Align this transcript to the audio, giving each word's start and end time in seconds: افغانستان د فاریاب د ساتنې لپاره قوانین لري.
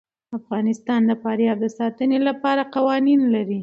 افغانستان 0.39 1.01
د 1.05 1.11
فاریاب 1.23 1.57
د 1.61 1.67
ساتنې 1.79 2.19
لپاره 2.27 2.61
قوانین 2.75 3.21
لري. 3.35 3.59